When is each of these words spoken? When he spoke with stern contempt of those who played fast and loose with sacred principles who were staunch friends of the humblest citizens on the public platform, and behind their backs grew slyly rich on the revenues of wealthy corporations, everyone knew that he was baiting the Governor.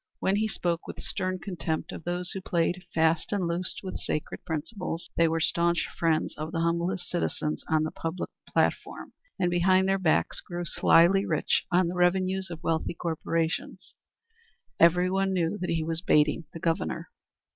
When 0.19 0.37
he 0.37 0.47
spoke 0.47 0.87
with 0.87 0.99
stern 0.99 1.37
contempt 1.37 1.91
of 1.91 2.05
those 2.05 2.31
who 2.31 2.41
played 2.41 2.85
fast 2.91 3.31
and 3.31 3.47
loose 3.47 3.75
with 3.83 3.99
sacred 3.99 4.43
principles 4.45 5.11
who 5.15 5.29
were 5.29 5.39
staunch 5.39 5.87
friends 5.95 6.33
of 6.39 6.51
the 6.51 6.61
humblest 6.61 7.07
citizens 7.07 7.63
on 7.69 7.83
the 7.83 7.91
public 7.91 8.31
platform, 8.49 9.13
and 9.37 9.51
behind 9.51 9.87
their 9.87 9.99
backs 9.99 10.39
grew 10.41 10.65
slyly 10.65 11.23
rich 11.23 11.65
on 11.71 11.87
the 11.87 11.93
revenues 11.93 12.49
of 12.49 12.63
wealthy 12.63 12.95
corporations, 12.95 13.93
everyone 14.79 15.33
knew 15.33 15.59
that 15.59 15.69
he 15.69 15.83
was 15.83 16.01
baiting 16.01 16.45
the 16.51 16.59
Governor. 16.59 17.11